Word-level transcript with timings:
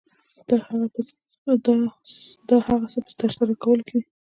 دا 0.49 0.57
د 2.49 2.49
هغه 2.67 2.87
څه 2.93 2.99
په 3.07 3.11
ترسره 3.21 3.53
کولو 3.63 3.83
کې 3.87 3.93
وي. 3.97 4.03